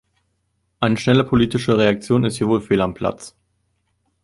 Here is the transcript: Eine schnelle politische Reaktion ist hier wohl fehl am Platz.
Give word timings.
Eine 0.79 0.97
schnelle 0.97 1.23
politische 1.23 1.77
Reaktion 1.77 2.23
ist 2.23 2.37
hier 2.37 2.47
wohl 2.47 2.59
fehl 2.61 2.81
am 2.81 2.95
Platz. 2.95 3.35